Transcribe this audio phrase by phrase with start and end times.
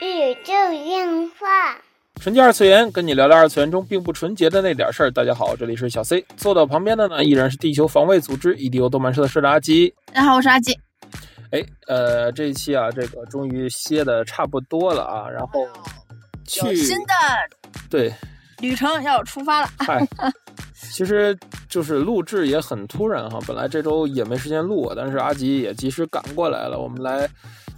[0.00, 0.52] 宇宙
[0.84, 1.76] 电话。
[2.20, 5.10] 纯洁二次元，跟你聊聊二次元中并不纯洁的那点事儿。
[5.10, 9.92] 大家好，这里是小 C，坐到旁边的呢依然是地球防卫组织 EDO 动漫社的社长阿吉。
[10.12, 10.78] 大家好，我是阿吉。
[11.50, 15.66] 哎，呃，这一期啊，这个终于歇的差不多了啊，然后
[16.46, 17.14] 去新的
[17.88, 18.12] 对
[18.58, 19.68] 旅程要出发了。
[19.78, 20.06] 嗨，
[20.92, 21.36] 其实
[21.68, 27.28] 就是录制也很突然哈，本来这周也没时间录，但是阿吉也及时赶过来了，我们来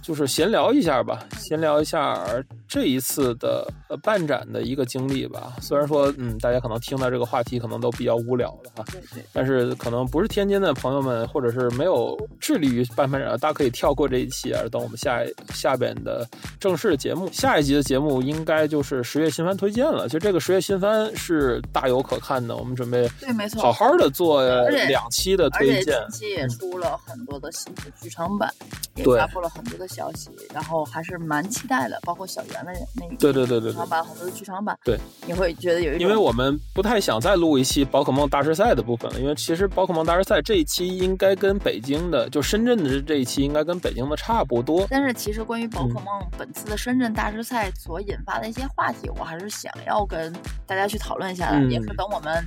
[0.01, 2.23] 就是闲聊一下吧，闲聊一下
[2.67, 5.53] 这一次的呃办展的一个经历吧。
[5.61, 8.85] 虽然说嗯，大家可能听到这个话题可能都比较无聊了哈，
[9.31, 15.21] 但是可能不是天津的朋友们，或者是没有致力于办办展，大家可以跳过这一期啊，等我们下
[15.53, 16.27] 下边的
[16.59, 17.29] 正式节目。
[17.31, 20.07] 下一集的节目应该就是十月新番推荐了。
[20.07, 23.61] 其实这个十月新番是大有可看的，我们准备对，没错。
[23.61, 25.97] 好好的做两期的推荐。
[26.09, 28.53] 近期也出了很多的新的剧场版，
[28.95, 31.99] 也发布了很多的消息，然后还是蛮期待的。
[32.03, 44.85] 包括小圆的那个对对对对对剧场，版，很多的剧场版，对，你会觉得有一种因为我们不太想再录一期宝可梦大师赛的部分了，因为其实宝可梦大师赛这一期应该跟北京的，就深圳的这一期应该跟北京的差不多。
[44.89, 46.07] 但是其实关于宝嗯可梦
[46.37, 50.33] 本次的深圳大师赛所引发的一些话题，我还是想要跟
[50.67, 52.45] 大家去讨论一下的，嗯也是等我们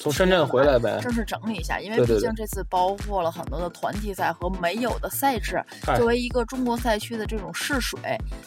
[0.00, 5.62] 从深圳回来呗，正式整理一下，因为毕竟这次包括了很多的团体赛和没有的赛制。
[5.84, 8.00] 嗨作为一个中国赛区的这种试水，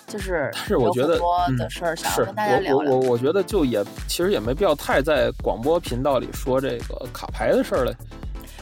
[0.08, 1.20] 就是是我觉得
[1.56, 2.92] 的事儿想要跟大家聊聊。
[2.92, 7.94] 我我我我觉得就也其实也没必要太在广播频道里说这个卡牌的事儿了。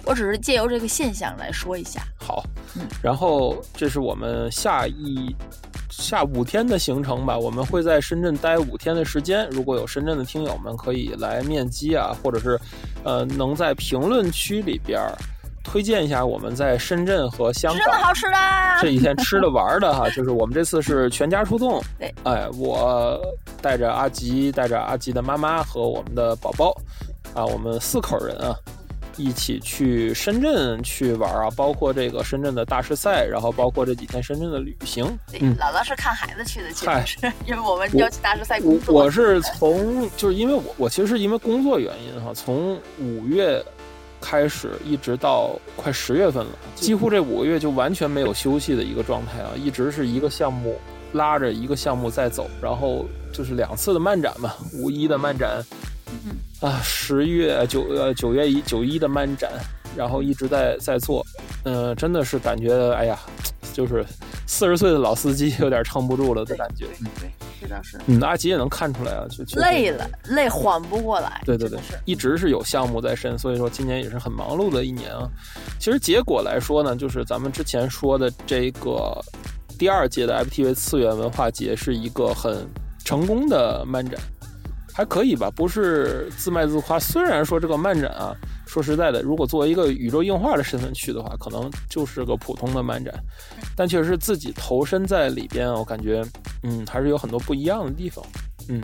[0.04, 2.02] 我只是借由这个现象来说一下。
[2.20, 2.44] 好
[2.76, 5.34] 嗯，然后这是我们下一
[5.92, 9.48] 下五天的行程吧，我们会在深圳待五天的时间。
[9.52, 12.60] 如果有深圳的听友们可以来面基啊，或者是
[13.04, 15.14] 呃能在评论区里边儿
[15.64, 18.38] 推荐一下我们在深圳和香港吃的好吃的，
[18.82, 21.80] 这几天吃的玩儿的哈， 就是我们这次是全家出动。
[22.00, 23.22] 对，哎，我
[23.62, 26.74] 带着阿吉，带着阿吉的妈妈和我们的宝宝，
[27.36, 28.56] 啊，我们四口人啊，
[29.18, 35.06] 一起去深圳去玩啊，包括这个深圳的大师赛，然后包括这几天深圳的旅行。
[35.32, 38.94] 对，嗯姥姥是看孩子去的，其实是 因为我们要去大师赛工作。
[38.94, 43.64] 我是从就是因为我我其实是因为工作原因哈，从五月
[44.20, 50.78] 开始一直到快十月份了，几乎这五个月就完全没有休息的一个状态啊，一直是一个项目
[51.14, 55.62] 拉着一个项目在走，然后就是两次的漫展嘛，五一的漫展，
[56.26, 59.52] 嗯啊，十月九呃九月一九一的漫展，
[59.96, 61.26] 然后一直在在做，
[61.64, 63.20] 嗯、真的是感觉哎呀，
[63.74, 64.06] 就是
[64.46, 66.86] 四十岁的老司机 有点撑不住了的感觉。
[66.86, 68.00] 对对，是的是。
[68.06, 71.42] 嗯，阿吉也能看出来啊，就累了，累缓不过来。
[71.46, 75.28] 对对对是，一直是有项目在身，所以说今年也是很忙碌的一年啊。
[75.80, 79.20] 其实结果来说呢，就是咱们之前说的这个
[79.80, 82.68] 第二届的 FTV 次元文化节是一个很
[83.04, 84.20] 成功的漫展，
[85.02, 87.00] 还可以吧，不是自卖自夸。
[87.00, 88.36] 虽然说这个漫展啊，
[88.68, 93.12] 说实在的，如果作为一个宇宙硬化的身份去的话，可能就是个普通的漫展，
[93.76, 96.24] 但确实自己投身在里边，我感觉
[96.62, 98.24] 嗯还是有很多不一样的地方。
[98.70, 98.80] 嗯，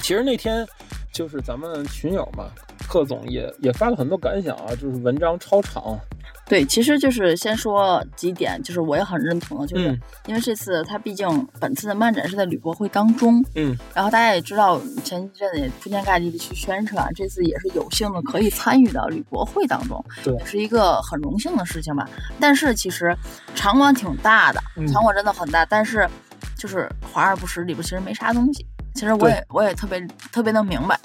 [0.00, 0.66] 其实那天
[1.12, 2.50] 就是咱们群友嘛，
[2.86, 5.98] 贺总也也发了很多感想啊，就是文章超长，
[6.46, 22.08] 对，其实就是先说几点，就是我也很认同的，就是嗯因为这次它毕竟本次的漫展是在旅博会当中，嗯，然后大家也知道前一阵子也铺天盖地的去宣传，这次也是有幸的可以参与到旅博会当中，对也是一个很荣幸的事情吧。
[22.38, 23.16] 但是其实
[23.54, 26.08] 场馆挺大的，嗯场馆真的很大，但是
[26.56, 28.66] 就是华而不实，里边其实没啥东西。
[28.94, 30.00] 其实我也我也特别
[30.30, 30.96] 特别能明白，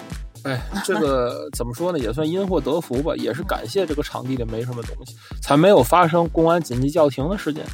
[0.44, 7.64] 哎， 这个怎么说呢，也算因祸得福吧，也是感谢这个场地里没什么东西，才没有发生公安紧急叫停的事件。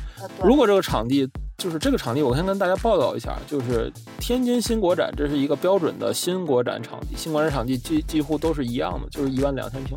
[0.43, 9.97] 如果这个场地就是这个场地，我先跟大家报道一下，就是天津新国展，这是一个标准的新国展场地，新国展场地几几乎都是一样的，就是一万两千平，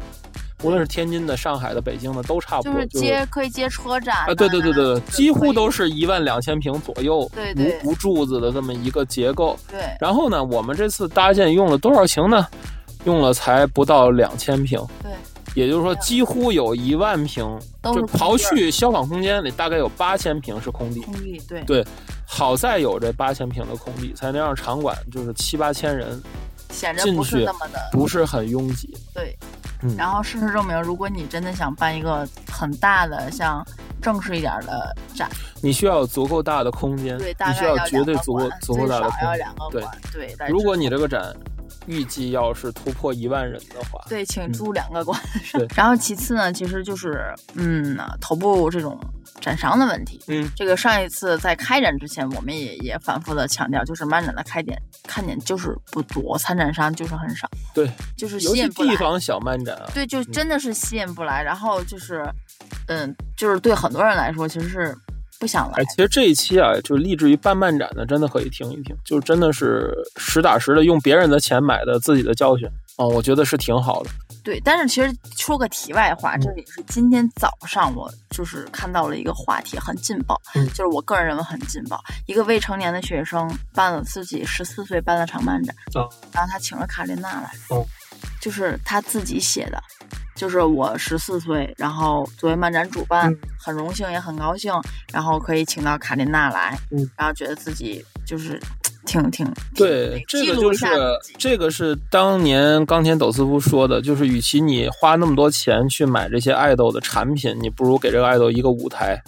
[0.64, 2.74] 无论是天津的、上海的、北京的，都差不多。
[2.74, 9.58] 就是接可以接车展啊，对对对对对，几乎都是是一万两千平左右，对对无无柱子的这么一个结构。
[9.70, 12.46] 对然后呢，我们这次搭建用了多少平呢？
[13.06, 15.10] 用了才不到两千平，对，
[15.56, 17.46] 也就是说几乎有一万平，
[17.82, 21.00] 就刨去消防空间里大概有八千平是空地。
[21.04, 21.86] 空地，对对
[22.26, 26.22] 好在有这八千平的空地，才能让场馆就是七八千人
[26.72, 28.94] 显着不进去是那么的不是很拥挤。
[29.14, 29.34] 对。
[29.82, 33.66] 嗯然后事实证明，如果你真的想办一个很大的、像
[34.02, 35.30] 正式一点的展，
[35.62, 39.28] 你需要有足够大的空间，对，大你需要绝对足够足够大的空间。
[39.30, 40.36] 对两个馆，对。
[40.38, 41.34] 但如果你这个展
[41.86, 45.20] 预计要是突破一万人的话，对，请租两个馆。
[45.54, 49.00] 对然后其次呢，其实就是嗯，头部这种
[49.42, 50.22] 展商的问题。
[50.28, 58.98] 嗯，这个上一次在开展之前，我们也也反复的强调，就是漫展的开点看点就是不多，参展商就是很少，对，就是吸引不来地。
[58.98, 61.42] 方小漫展啊，对，就真的是吸引不来。
[61.42, 62.24] 然后就是，
[62.88, 64.96] 嗯，就是对很多人来说，其实是
[65.40, 65.86] 不想来哎，。
[65.86, 74.10] 其实这一期啊，就立志于办漫展的，真的可以听一听，就真的是实打实的用别人的钱买的自己的教训啊、我觉得是挺好的。
[74.44, 82.02] 对，但是其实说个题外话，这也是今天早上我就是看到了一个话题，很劲爆，嗯就是我个人认为很劲爆。
[82.26, 87.86] 一个未成年的学生办了自己十四岁办了场漫展，哦然后他请了卡琳娜来，哦
[88.40, 89.82] 就是他自己写的，
[90.36, 94.72] 就是我十四岁，然后作为漫展主办，嗯很荣幸也很高兴，
[95.12, 98.60] 然后可以请到卡琳娜来，嗯然后觉得自己就是
[99.06, 99.46] 挺挺
[99.76, 100.86] 对，这个就是
[101.38, 109.22] 这个是当年冈田斗司夫说的，就是与其你花那么多钱去买这些爱豆的产品，你不如给这个爱豆一个舞台，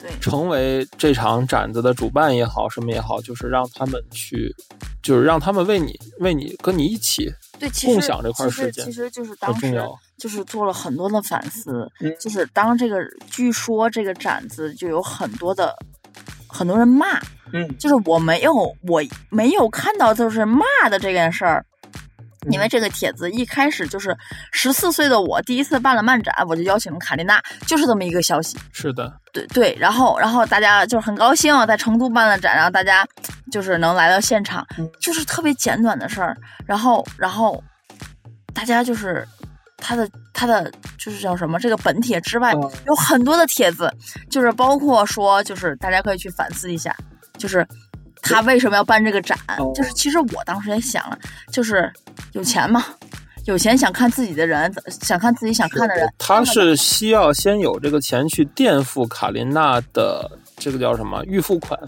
[0.00, 4.54] 对成为这场展子的主办也好，什么也好，就是让他们去，
[5.02, 7.32] 就是让他们为你为你跟你一起
[7.62, 9.80] 对，其实共享这块其实时间其实就是当时。
[10.18, 12.96] 就是做了很多的反思，嗯就是当这个
[13.28, 15.74] 据说这个展子就有很多的
[16.46, 17.18] 很多人骂，
[17.52, 21.66] 嗯，就是我没有我没有看到就是骂的这件事儿。
[22.50, 24.16] 因为这个帖子一开始就是
[24.52, 28.58] 十四岁的我第一次办了漫展，我就邀请了卡琳娜，就是这么一个消息。
[28.72, 33.06] 是的，对对，然后然后大家就是很高兴，在成都办了展，然后大家
[33.50, 36.36] 就是能来到现场，嗯就是特别简短的事儿。
[36.66, 37.62] 然后然后
[38.52, 39.26] 大家就是
[39.76, 43.92] 他的他的就是叫什么这个本帖之外，哦有很多的帖子，
[44.30, 46.96] 就是包括说就是大家可以去反思一下，
[47.38, 47.66] 就是。
[48.22, 49.36] 他为什么要办这个展？
[49.58, 51.18] 哦就是其实我当时也想了，
[51.50, 51.92] 就是
[52.32, 52.84] 有钱嘛，
[53.44, 61.78] 有钱想看自己的人，想看自己想看的人，他是需要先有这个钱去垫付卡琳娜的这个叫什么预付款，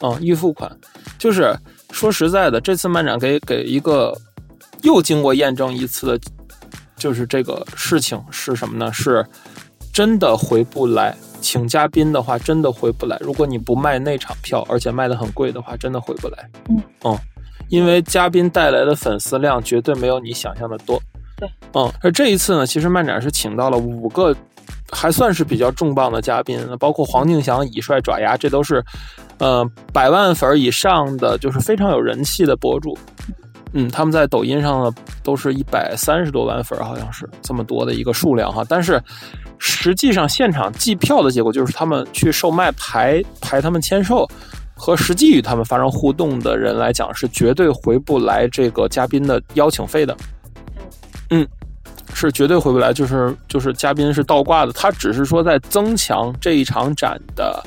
[0.00, 0.70] 嗯，预付款，
[1.18, 1.54] 就是
[1.90, 4.16] 说实在的，这次漫展给给一个
[4.82, 6.20] 又经过验证一次的，
[6.96, 8.92] 就是这个事情是什么呢？
[8.92, 9.24] 是
[9.96, 11.16] 真的回不来。
[11.40, 13.16] 请嘉宾的话，真的回不来。
[13.18, 16.50] 如果你不卖那场票，而且卖的很贵的话，真的回不来。
[16.68, 17.18] 嗯嗯，
[17.70, 21.00] 因为嘉宾带来的粉丝量绝对没有你想象的多。
[21.38, 24.36] 对，嗯，而这一次呢，其实漫展是请到了五个
[24.92, 28.84] 还算是比较重磅的嘉宾，包括黄敬翔、以帅、爪牙，这都是
[29.38, 32.98] 呃百万粉以上的，就是非常有人气的博主。
[33.28, 33.34] 嗯，
[33.90, 34.92] 他们在抖音上呢
[35.22, 38.64] 都是一百三十多万粉，好像是这么多的一个数量哈。
[38.68, 39.02] 但是
[39.58, 44.28] 实际上现场计票的结果就是他们去售卖排排他们签售。
[44.78, 50.14] 和实际与他们发生互动的人来讲，是绝对回不来这个嘉宾的邀请费的。
[51.30, 51.48] 嗯，
[52.12, 57.64] 是绝对回不来，就是就是嘉宾是倒挂的，他只是说在增强这一场展的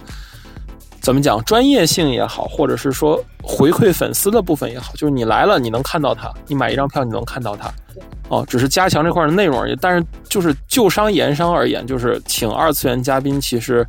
[1.10, 7.74] 怎么讲专业性也好，或者是说回馈粉丝的部分也好，就是你来了你能看到他，你买一张票你能看到他，
[8.28, 9.76] 哦，只是加强这块的内容而已。
[9.82, 13.84] 但是就是就商言商而言，就是请二次元嘉宾，其实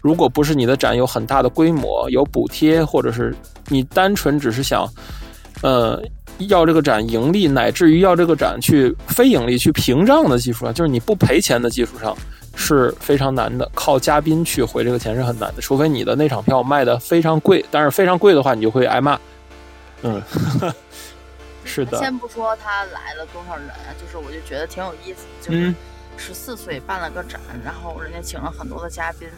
[0.00, 3.36] 如果不是你的展有很大的规模，有补贴，或者是
[3.68, 4.88] 你单纯只是想，
[5.60, 6.02] 呃。
[6.48, 12.16] 要这个展盈利，乃至于要这个展去非盈利、去屏障的基础上，就是你不赔钱的基础上
[12.54, 13.70] 是非常难的。
[13.74, 19.18] 靠嘉宾去回这个钱是很难的，除非你的那场票卖的非常贵，但是非常贵的话，你就会挨骂。
[20.02, 20.20] 嗯，
[21.64, 21.98] 是的。
[21.98, 23.68] 先不说他来了多少人，
[24.00, 25.74] 就是我就觉得挺有意思，就是嗯
[26.16, 29.28] 十四岁办了个展，然后人家请了很多的嘉宾，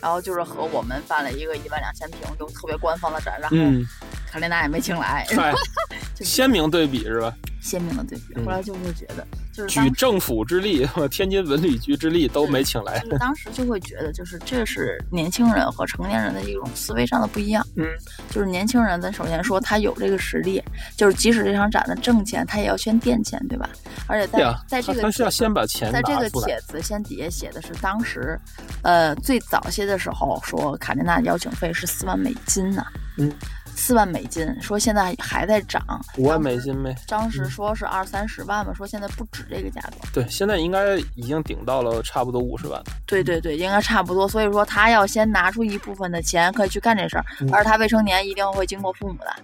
[0.00, 3.86] 然后就是和我们办了一个一万两千平就特别官方的展，然后嗯，
[4.30, 5.26] 卡琳娜也没请来，
[6.20, 7.32] 鲜明对比是吧？
[7.60, 8.34] 鲜明的对比。
[8.36, 12.98] 嗯后来就会觉得，就是举政府之力、天津文旅局之力都没请来。
[13.00, 17.66] 就是当时就会觉得，就是这是年轻人和成年人的一种思维上的不一样。
[17.76, 17.86] 嗯，
[18.30, 20.62] 就是年轻人，咱首先说他有这个实力，
[20.96, 23.68] 就是即使这场展的挣钱，他也要先垫钱，对吧？
[24.06, 26.24] 而且在、啊，在这个他是要先把钱在这个。
[26.44, 28.38] 帖子先底下写的是当时，
[28.82, 32.84] 呃，最早些的时候说卡琳娜邀请费是四万美金呢、
[33.18, 33.32] 嗯，
[33.76, 35.82] 四万美金，说现在还在涨。
[36.16, 36.94] 五万美金呗。
[37.06, 39.96] 当时说是二三十万嘛，说现在不止这个价格。
[40.12, 42.82] 对，现在应该已经顶到了差不多五十万。
[43.06, 44.28] 对对对，应该差不多。
[44.28, 49.34] 所以说他要先拿出一部分的钱，可以去干这事儿，嗯而他未成年一定会经过父母的，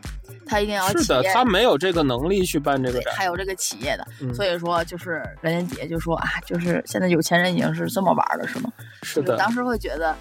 [0.47, 3.15] 他一定要是的，他没有这个能力去办这个对，展。
[3.15, 8.71] 还有这个企业的，嗯所以说就是人家姐就说啊，就是现在有钱人已经是这么玩了，是吗？
[9.03, 10.17] 是的，当时会觉得，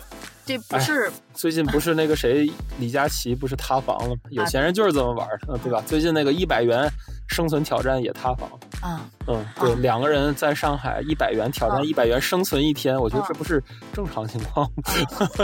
[0.45, 4.15] 这不哎是最近不是那个谁李佳琦不是塌房了吗？
[4.31, 5.81] 有钱人就是这么玩的，对吧？
[5.87, 6.85] 最近那个一百元
[7.29, 8.49] 生存挑战也塌房。
[8.81, 14.83] 啊，嗯，对，啊两个人在上海一百元挑啊战一百元生存一天，我觉得啊这不是正常情况吗。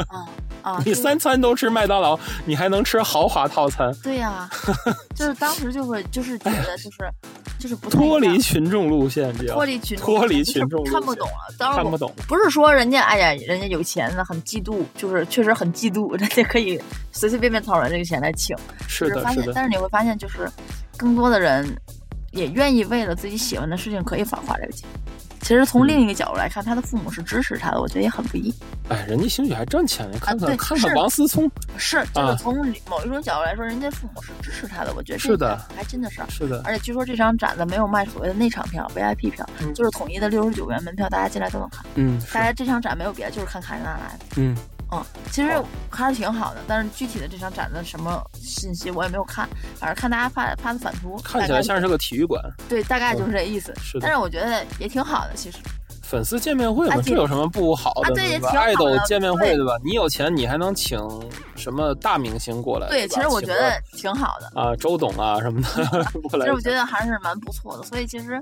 [0.10, 0.28] 啊
[0.62, 0.82] 啊！
[0.86, 4.50] 你三餐都吃麦当劳，你还能吃豪华套餐，对呀、
[5.16, 7.10] 就是当时就会就是觉得就是
[7.58, 11.56] 就是不脱离群众路线，这样脱离群众脱离群众路线看不懂了。
[11.58, 12.12] 当然看不懂。
[12.28, 16.80] 不是说人家哎呀，人家有钱呢，很嫉妒，就是确实很嫉妒， 人家可以
[17.12, 18.56] 随随便便掏出来这个钱来请。
[18.88, 20.50] 是的，是，的，发现但是你会发现，就是
[20.98, 21.68] 更多的人
[22.32, 24.88] 也愿意为了自己喜欢的事情可以反花这个钱。
[25.42, 28.52] 其实从嗯另一个角度来看，他的父母是支持他的，我觉得也很不易。
[28.90, 32.56] 哎，人家兴许还挣钱呢，看看、啊看看王思聪，是，就啊是从
[32.90, 36.20] 某一种角度来说，人家父母是支持他的，我觉得是的还真的是。
[36.30, 41.86] 是的，而且据说这场展子没有卖所谓的内场票、VIP 票，嗯就是统一的六十九元门票，大家进来都能看。
[41.94, 44.26] 嗯，大家这场展没有别的，就是看卡琳娜来的。
[44.38, 44.58] 嗯，
[44.92, 53.74] 嗯，其实还是挺好的，但是具体的这场展的什么信息我也没有看，反正看大家发发的反图，看起来像是个体育馆，对，大概就是这意思。
[53.82, 55.58] 是的但是我觉得也挺好的，其实
[56.04, 58.10] 粉丝见面会嘛，啊这有什么不好的？
[58.10, 58.52] 啊对也吧？
[58.52, 59.74] 挺好的爱豆见面会对对吧？
[59.84, 61.00] 你有钱，你还能请
[61.56, 62.88] 什么大明星过来？
[62.88, 64.52] 对，其实我觉得挺好的。
[64.62, 65.68] 啊，周董啊什么的
[66.30, 68.40] 过来其实，我觉得还是蛮不错的，所以其实，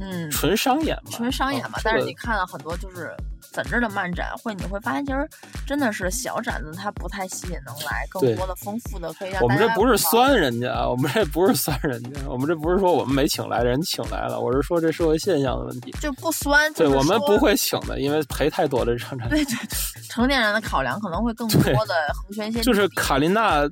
[0.00, 1.80] 嗯，纯商演嘛，纯商演嘛啊。
[1.84, 3.14] 但是你看了很多就是
[3.50, 5.28] 在这儿的漫展，会你会发现，其实
[5.66, 15.90] 真的是小展子它不太吸引能来，更多的丰富的可以让我们这不是酸人家啊，我们这不是酸人家，我们这不是说我们没请来，人请来了，我是说这社会现象的问题。
[16.00, 19.28] 就不酸，对我们不会请的，因为赔太多了这场展。
[19.28, 23.68] 对对对，成年人的考量可能会更多的衡选一些，就是卡琳娜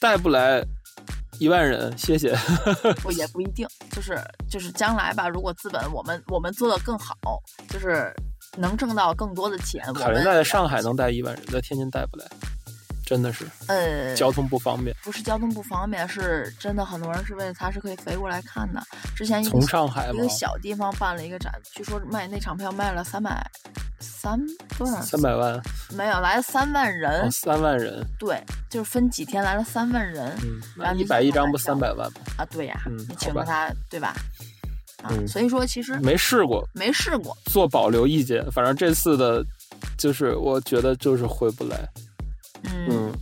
[0.00, 0.64] 带不来
[1.38, 2.36] 一万人，谢谢。
[3.02, 4.18] 不也不一定，就是
[4.50, 7.14] 就是将来吧，如果资本我们我们做的更好，
[7.68, 8.14] 就是
[8.56, 12.26] 能挣到更多的钱，我卡琳娜在上海能带一万人，在天津带不来，
[13.04, 14.94] 真的是呃交通不方便。
[15.02, 18.82] 不是交通不方便，是真的很多人是为了他是可以飞过来看的。
[19.16, 20.28] 之前从上海一个？
[20.28, 23.44] 小地方办了一个展，据说卖那场票卖了三百
[24.00, 24.40] 三
[24.78, 25.00] 多少？
[25.02, 32.20] 三百万，没有来了三万人，哦，三万人，对，就是分几天来了三万人、嗯，那然后你一百一张不三百万吗？
[32.38, 32.44] 啊！
[32.46, 34.14] 对呀，嗯你请了他，对吧？
[35.04, 38.44] 啊，嗯所以说其实没试过，没试过，做保留意见。
[38.50, 39.44] 反正这次的，
[39.98, 41.76] 就是我觉得就是回不来。
[42.64, 43.12] 嗯，嗯，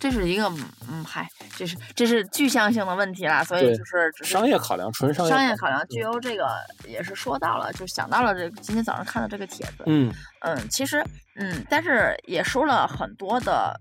[0.00, 0.52] 这是一个
[0.90, 5.86] 嗯，嗨，这是这是具象性的问题啦，所以就是只是商业考量，纯商业商业考量。
[5.86, 6.48] 具有这个
[6.88, 11.04] 也是说到了，就想到了这个今天早上看的这个帖子，嗯，嗯，其实
[11.36, 13.78] 嗯，但是也说了很多的，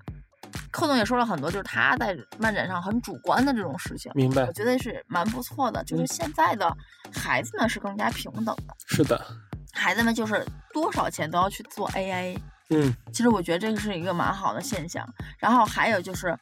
[0.76, 5.82] 寇总也说了很多，就是他在漫展上很主观的这种事情，明白我，觉得是蛮不错的。
[5.86, 6.76] 就是嗯现在的
[7.14, 9.26] 孩子们是更加平等的，是的，
[9.72, 12.38] 孩子们就是多少钱都要去做 AI，
[12.72, 15.08] 嗯，其实我觉得这个是一个蛮好的现象。
[15.38, 16.38] 然后还有就是，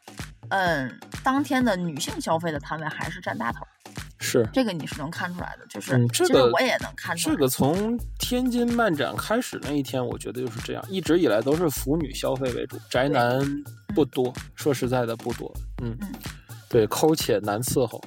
[0.50, 3.66] 嗯，当天的女性消费的摊位还是占大头，
[4.24, 4.48] 是。
[4.53, 5.65] 这个你是能看出来的。
[5.68, 7.36] 就是，嗯这个我也能看出来。
[7.36, 13.46] 这个从天津漫展开始那一天，我觉得就是这样，一直以来都是腐女消费为主，宅男
[13.94, 14.34] 不多。
[14.56, 15.53] 说实在的，不多。
[15.84, 16.08] 嗯嗯，
[16.70, 18.01] 对，抠且难伺候，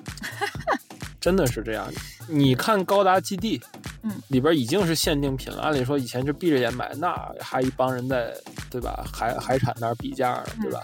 [1.20, 1.86] 真的是这样。
[2.28, 3.60] 你看高达基地，
[4.02, 5.62] 嗯，里边已经是限定品了。
[5.62, 8.34] 按理说以前就闭着眼买，那还一帮人在，
[8.68, 9.04] 对吧？
[9.12, 10.82] 海海产那儿比价呢，对吧？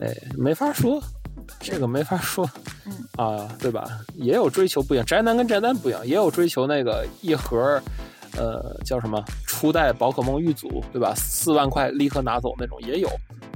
[0.00, 1.02] 哎，没法说，
[1.60, 2.48] 这个没法说。
[2.88, 3.84] 嗯啊，对吧？
[4.14, 7.80] 也有追求不一样，宅男跟宅男不一样，也有追求那个一盒，
[8.36, 11.12] 呃，叫什么初代宝可梦玉组，对吧？
[11.16, 13.08] 四万块立刻拿走那种也有，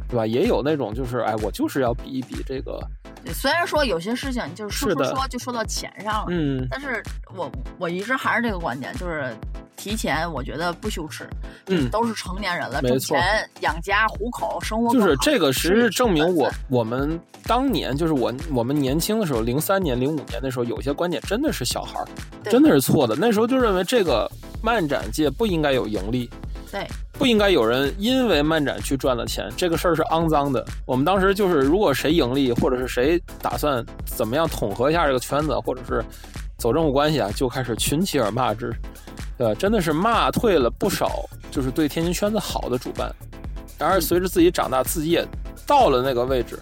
[0.08, 0.26] 对吧？
[0.26, 2.80] 也有那种就是，哎，我就是要比一比这个，
[3.24, 7.02] 对虽然说有些事情就是说说说就说到钱上了，嗯，但是
[7.36, 9.34] 我我一直还是这个观点，就是
[9.76, 11.28] 提前，我觉得不羞耻，
[11.66, 11.88] 嗯。
[11.90, 13.20] 都是成年人了，挣钱
[13.60, 22.06] 养家糊口，生活就是这个，其实是证明我我们当年就是我我们年轻的时候，零三年、零五年的时候，有些观点真的是小孩儿，
[22.44, 23.16] 真的是错的。
[23.16, 24.30] 那时候就认为这个
[24.62, 26.30] 漫展界不应该有盈利，
[26.70, 26.86] 对。
[27.18, 30.64] 不应该有人因为漫展去赚了钱，这个事儿是肮脏的。
[30.84, 36.02] 我们当时就是，如果谁盈利，或者是谁打算怎么样统合一下这个圈子，或者是
[36.58, 38.74] 走政府关系啊，就开始群起而骂之，
[39.38, 39.54] 对吧？
[39.58, 43.14] 真的是骂退了不少，就是对天津圈子好的主办。
[43.78, 45.26] 然而，随着自己长大，自己也
[45.66, 46.58] 到了那个位置。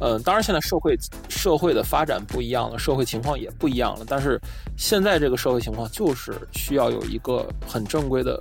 [0.00, 0.96] 嗯，当然，现在社会
[1.28, 4.04] 社会的发展不一样了，社会情况也不一样了。
[4.06, 4.40] 但是
[4.76, 8.40] 现在这个社会情况就是需要有一个很正规的，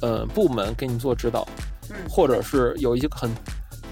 [0.00, 1.46] 呃，部门给你做指导，
[1.90, 3.30] 嗯或者是有一些很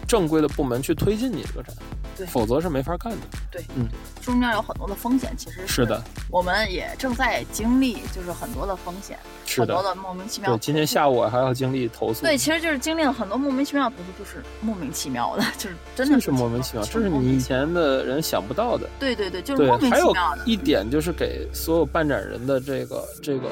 [0.09, 1.75] 正规的部门去推进你这个展。
[2.17, 3.19] 对否则是没法干的。
[3.51, 3.89] 对，嗯
[4.21, 10.59] 中间有很多的风险，其实是的，我们也正在经历，就是很多的风险，是的，很多的莫名其妙对，。
[10.59, 18.89] 今天下午我还要经历投诉，对，其实就是经历了很多莫名其妙的投诉，就是莫名其妙的， 就是真的这是莫名其妙，这是你以前的人想不到的。
[18.99, 20.43] 对对对，就是对莫，名其妙的。
[20.45, 23.49] 一点就是给所有办展人的这个这个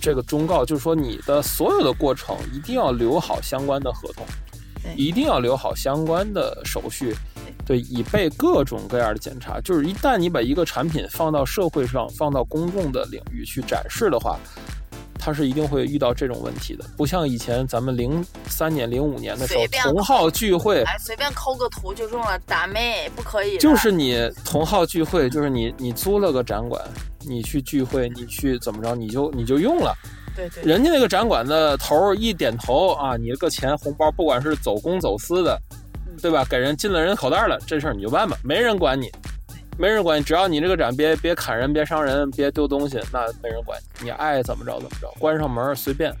[0.00, 4.24] 这个忠告，就是说你的所有的过程一定要留好相关的合同，
[4.96, 7.14] 一定要留好相关的手续，
[7.64, 9.60] 对，以备各种各样的检查。
[9.60, 14.38] 就是一旦你把一个产品放到社会上、放到公众的领域去展示的话。
[15.16, 23.56] 它是一定会遇到这种问题的，不像以前咱们零三年、零五年的时候同号聚会，哎，随便抠个图就中了，打妹不可以。
[23.56, 26.78] 就是你同号聚会，就是你你租了个展馆，
[27.20, 29.94] 你去聚会，你去怎么着，你就你就用了。
[30.36, 35.58] 对对人家那个展馆的头一点头啊，你这个钱红包，不管是走公走私的，
[36.20, 36.44] 对吧？
[36.48, 39.10] 给人进了人口袋了，这事儿你就办吧，没人管你，
[39.78, 46.14] 没人管你，只要你这个展别别砍人，别伤人，别丢东西，那没人管你，你爱怎么着怎么着，关上门随便。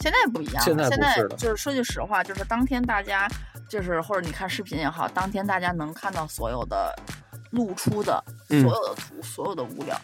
[0.00, 3.28] 现在不一样了，现在就是说句实话，就是当天大家
[3.68, 6.94] 就是或者你看视频也好，当天大家能看到所有的
[7.50, 9.94] 露出的嗯所有的图、所有的物料，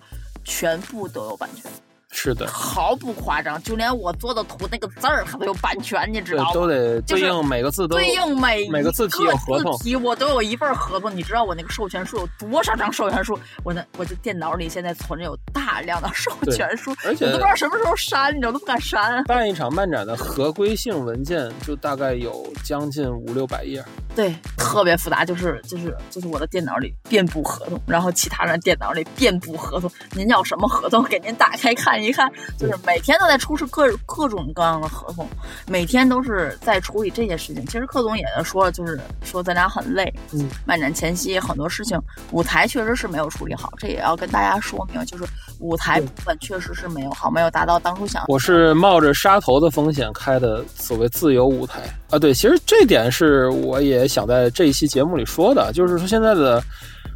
[0.45, 1.71] 全部都有版权，
[2.15, 6.51] 是的，毫不夸张，就连我做的图那个字儿它都有版权，你知道，吗？
[6.53, 11.15] 都得就是对应每个字都对应每每个字体有合同字体我都有一份合同。
[11.17, 13.39] 你知道我那个授权书有多少张授权书？
[13.65, 19.23] 我那我这电脑里现在存着有大量的授权书，而且我都不知道什么时候删，你知道都不敢删。
[19.25, 23.83] 办一场漫展的合规性文件就大概有将近五六百页。
[24.15, 29.91] 对，特别复杂，就是就是就是我的电脑里遍布合同，然后其他人电脑里遍布合同。
[30.13, 31.03] 您要什么合同？
[31.05, 35.27] 给您打开看一看，就是每天都在出示各各种各样的合同，
[35.67, 37.65] 每天都是在处理这些事情。
[37.65, 40.13] 其实克总也说，就是说咱俩很累。
[40.33, 41.99] 嗯，漫展前夕很多事情，
[42.33, 45.25] 舞台确实是没有处理好，这也要跟大家说明，就是
[45.59, 48.25] 舞台部分确实是没有好，没有达到当初想。
[48.29, 56.63] 我是冒着杀头的风险开的所谓自由舞台啊，对，其实这点是我也想在这一期节目里说的，就是说现在的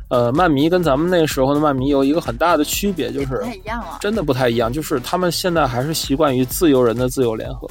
[0.09, 7.69] 呃漫迷跟咱们那时候的漫迷有一个很大的区别，就是不太一样了，真的不太一样，就是他们现在还是习惯于自由人的自由联合，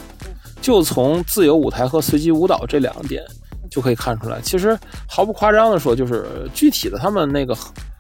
[0.62, 3.24] 就从自由舞台和随机舞蹈这两点
[3.72, 4.40] 就可以看出来。
[4.42, 4.78] 其实
[5.08, 7.56] 毫不夸张的说，就是具体的他们那个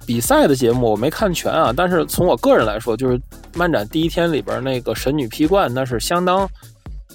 [0.06, 3.20] 比赛的节目我没看全啊，但是从我个人来说，就是
[3.56, 6.50] 漫展第一天里边那个神女劈冠，那是相当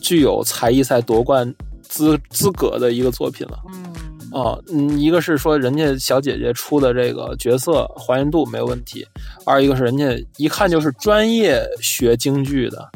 [0.01, 3.59] 具有才艺赛夺冠资资格的一个作品了。
[3.73, 3.87] 嗯。
[4.33, 9.05] 啊，嗯，一个是说人家小姐姐出的这个角色还原度没有问题，
[9.45, 10.05] 二一个是人家
[10.37, 12.89] 一看就是专业学京剧的，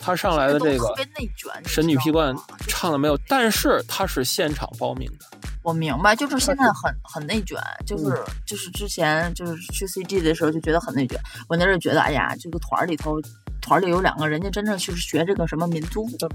[0.00, 0.92] 她上来的这个
[1.64, 2.34] 神女劈冠
[2.66, 5.35] 唱的没有，但是她是现场报名的，
[5.66, 13.20] 我明白，就是现在很很内卷，就是、嗯就是之前就是去 CG 的时候就觉得很内卷，我那阵儿觉得哎呀，这个团儿里头
[13.60, 16.30] 团儿里有两个人家真正去学这个什么民族舞的，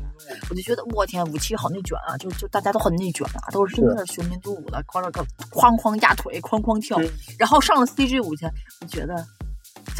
[0.49, 6.99] 我就觉得我天，舞器好内卷啊，就就大家都很内卷啊，都是真的学民族舞的，哐哐哐哐压腿，哐哐跳，
[7.39, 8.45] 然后上了 CG 舞去，
[8.81, 9.25] 我觉得。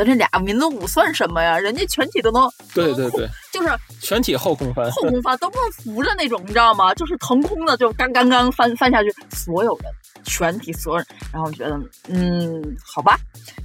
[0.02, 1.60] 咱这俩民族舞算什么呀？
[1.60, 3.70] 人家全体都能，对对对， 就是
[4.02, 6.92] 全体后空翻，后空翻都不能扶着那种，你知道吗？
[6.96, 13.16] 就是腾空的，就刚刚刚翻翻下去，所有人，全体所有人，然后觉得，嗯，好吧，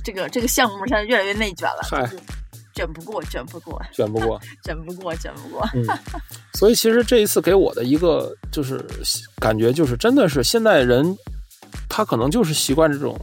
[0.04, 2.18] 这个这个项目现在越来越内卷了，嗨就是
[2.74, 4.38] 卷不过，卷不过，卷不过。
[4.62, 5.66] 卷不过，卷不过。
[5.72, 5.82] 嗯，
[6.52, 8.84] 所以其实这一次给我的一个就是
[9.40, 11.16] 感觉，就是真的是现在人
[11.88, 13.18] 他可能就是习惯这种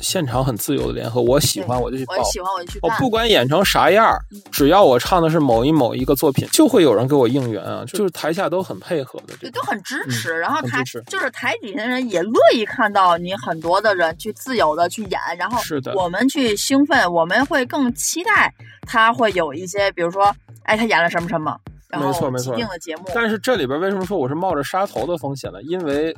[0.00, 2.16] 现场很自由的联合，我喜欢我就去报。
[2.16, 2.90] 我，喜欢我就去干。
[2.90, 4.16] 我不管演成啥样
[4.50, 11.02] 只要我唱的是某一某一个作品，就会有人给我应援啊，就是台下都很配合的对，都很支持，然后台嗯很支持。
[11.10, 15.94] 就是台底下的人也乐意看到你很多的人去自由的去演，然后是的。
[15.94, 18.52] 我们去兴奋，我们会更期待
[18.86, 21.58] 他会有一些，比如说，哎，他演了什么什么，
[21.88, 22.56] 然后既没错没错。
[22.56, 25.60] 定的节目，但是这里边为什么说我是冒着杀头的风险呢？
[25.62, 26.14] 因为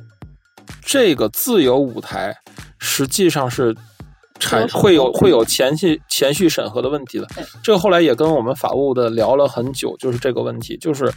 [0.91, 2.35] 这个自由舞台
[2.77, 3.73] 实际上是
[4.39, 7.25] 产会有会有前期前续审核的问题的。
[7.63, 11.09] 这个后来也跟我们法务的聊了很久，就是这个问题，就是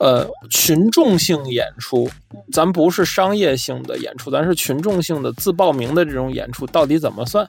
[0.00, 2.10] 呃群众性演出，
[2.52, 7.46] 咱不是商业性的演出，咱是群众性的自报名的这种演出，到底怎么算？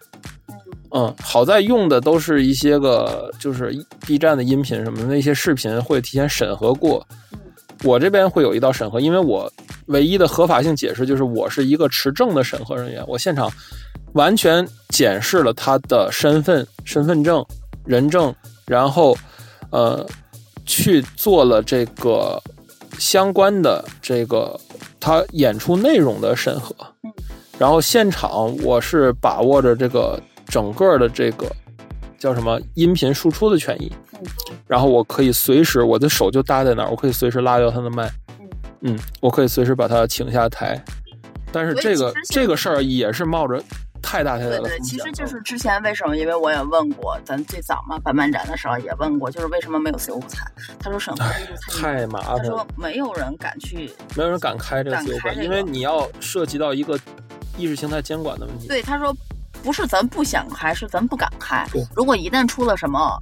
[0.92, 7.04] 嗯，好在用的都是一些个就是 B 站的音频什么的，那些视频会提前审核过。
[7.84, 9.52] 我这边会有一道审核，因为我
[9.88, 13.52] 唯一的合法性解释就是我是一个持证的审核人员，我现场
[14.14, 17.46] 完全检视了他的身份、身份证、
[17.86, 18.34] 人证，
[18.66, 19.18] 然后
[19.70, 20.06] 呃
[20.66, 22.42] 去做了这个
[22.98, 24.60] 相关的这个
[25.00, 26.76] 他演出内容的审核。
[27.58, 31.52] 然后现场我是把握着这个整个的这个
[32.20, 33.92] 叫什么音频输出的权益，
[34.68, 38.12] 然后我可以随时我的手就搭在那儿，我可以随时拉掉他的麦，
[38.82, 40.82] 嗯，我可以随时把他请下台。
[41.52, 43.62] 但是这个这个事儿也是冒着
[44.02, 44.70] 太大太大的风险。
[44.70, 46.16] 对对，其实就是之前为什么？
[46.16, 50.46] 因为我也问过，咱最早嘛办漫展的时候也问过，就是为什么没有自由舞台？
[50.78, 51.26] 他说审核
[51.80, 52.38] 太麻烦。
[52.38, 57.00] 他说没有人敢去，没有人敢开这个自由馆，因为你要涉及到一个
[57.58, 58.68] 意识形态监管的问题。
[58.68, 59.16] 对，他说
[59.64, 61.66] 不是咱不想开，是咱不敢开。
[61.96, 63.18] 如果一旦出了什么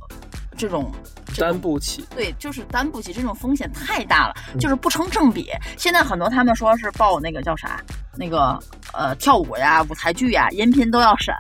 [0.58, 0.91] 这种。
[1.38, 5.52] 担不起，对，就是担不起，这种风险太大了，就是不成正比。
[5.76, 7.84] 现在很多他们说是报那个叫啥，
[8.15, 8.58] 那个
[8.94, 11.36] 呃跳舞呀、舞台剧呀，音频都要审，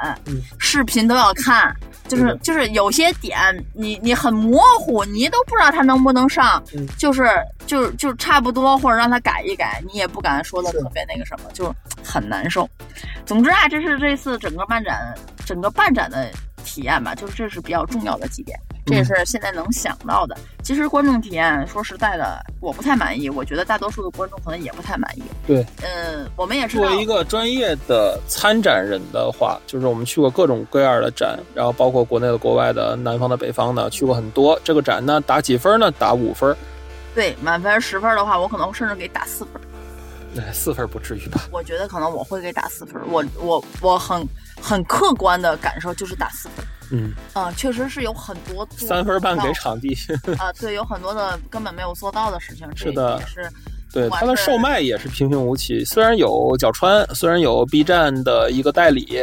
[0.59, 1.73] 视频都要看，
[2.09, 3.39] 就是就是有些点
[3.73, 6.61] 你你很模糊，你都不知道他能不能上，
[6.97, 7.29] 就是
[7.65, 11.73] 就是就差不多，或者让他改一改，你也不敢说的特别那个什么，就
[12.03, 12.69] 很难受。
[13.25, 16.29] 总之啊，这是这次整个漫展整个办展的
[16.65, 18.59] 体验吧，就是这是比较重要的几点。
[18.85, 20.37] 这也是现在能想到的。
[20.61, 23.29] 其实观众体验，说实在的，我不太满意。
[23.29, 25.23] 我觉得大多数的观众可能也不太满意。
[25.47, 34.59] 对，嗯，我们也知道，作为一个专业的参展人的话，就是我们去过各种各样的展，然后包括国内的、国外的、南方的、北方的，去过很多。
[34.63, 35.91] 这个展呢，打几分呢？
[35.91, 36.55] 打五分。
[37.13, 39.61] 对，满分十分的话，我可能甚至给打四分。
[40.33, 41.41] 那，四分不至于吧？
[41.51, 43.01] 我觉得可能我会给打四分。
[43.07, 44.27] 我我我很
[44.61, 46.65] 很客观的感受就是打四分。
[46.91, 49.95] 嗯啊，确实是有很多三分半给场地
[50.37, 52.67] 啊，对，有很多的根本没有做到的事情。
[52.75, 53.49] 是的，是，
[53.91, 55.83] 对它的售卖也是平平无奇。
[55.85, 59.19] 虽然有角川，虽然有 B 站的一个代理，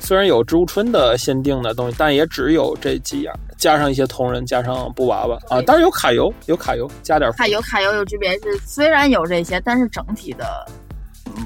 [0.00, 10.66] 虽然有植物春的限定的东西，但也只有这几样，加上一些同人，加上布娃娃啊，当然有卡游，有卡游，加点卡游，卡游有区别是，虽然有这些，但是整体的。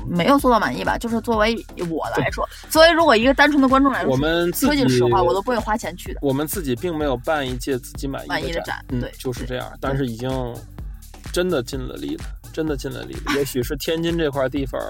[0.07, 0.96] 没有做到满意吧？
[0.98, 1.57] 就是作为
[1.90, 6.20] 我来说， 作为如果一个单纯的观众来说，我们说句实话，我都不会花钱去的。
[6.22, 9.72] 我们自己并没有办一届自己满意的展，对，就是这样。
[9.81, 10.31] 但是已经
[11.33, 13.35] 真的尽了力了，真的尽了力了。
[13.37, 14.81] 也许是天津这块地方，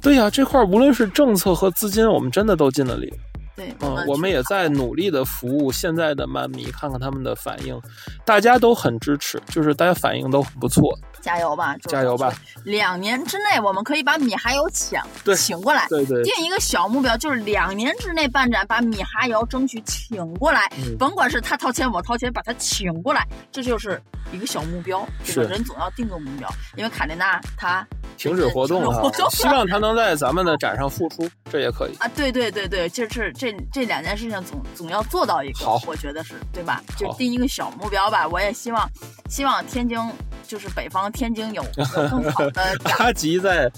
[0.00, 3.12] 对呀，这块无论是政策和资金，我们真的都尽了力。
[3.58, 7.76] 对，嗯，我们也在努力的服务现在的漫迷，看看他们的反应，
[8.24, 10.96] 大家都很支持，就是大家反应都很不错。
[11.20, 12.32] 加油吧，加油吧！
[12.64, 14.96] 两年之内，我们可以把米哈游请
[15.36, 24.00] 请过来，对对，定一个小目标，就是两年之内办展，把米哈游争取请过来，甭管是他掏钱我掏钱，把他请过来，这就是
[24.32, 25.04] 一个小目标。
[25.24, 27.84] 是人总要定个目标，因为卡琳娜她
[28.18, 32.10] 停止活动了， 希望他能在咱们的展上复出，这也可以啊。
[32.14, 36.82] 对对对对，就是这这两件事情总总要做到一个，好，我觉得是对吧？
[36.96, 38.28] 就定一个小目标吧。
[38.28, 38.86] 我也希望
[39.30, 39.98] 希望天津。
[40.46, 41.84] 就是北方天津有更
[42.32, 42.62] 好的。
[42.98, 43.70] 阿 吉在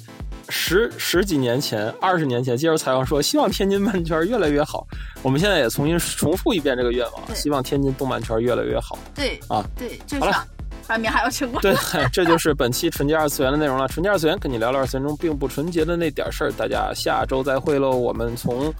[0.48, 4.86] 十十几年前、二十年前接受采访说，希望天津漫圈越来越好。
[5.20, 8.96] 我们现在也重新重复一遍这个愿望，希望天津动漫圈越来越好。
[9.12, 10.46] 对啊，对，好了，
[10.90, 11.62] 外面还有情况。
[11.62, 11.74] 对，
[12.12, 13.88] 这就是本期纯洁二次元的内容了。
[13.88, 16.52] 纯洁二次元跟你聊聊二次元中并不纯洁的那点事儿。
[16.52, 17.92] 大家下周再会喽。
[17.92, 18.72] 我们从。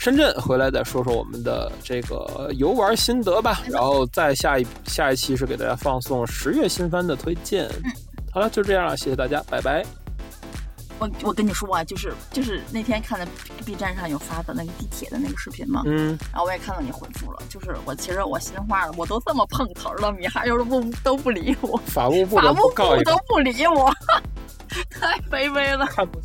[0.00, 7.68] 深圳回来再说说我们的这个游玩心得吧，然后再下一下一期是给大家放送十月新番的推荐。
[8.30, 9.84] 好了，就这样了，谢谢大家，拜拜。
[10.98, 13.26] 我我跟你说啊，就是就是那天看的
[13.64, 23.92] B 站上有发的那个地铁的那个视频嘛，嗯，然后我也看到你回复了，就是我其实我心话了，我都这么碰头了，你还是不都不理我，法务部法务部都不理我，
[24.90, 25.86] 太卑微了。
[25.86, 26.20] 看不